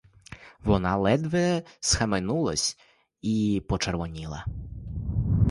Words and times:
Вона 0.63 0.97
ледве 0.97 1.63
схаменулась 1.79 2.77
і 3.21 3.63
почервоніла. 3.69 4.45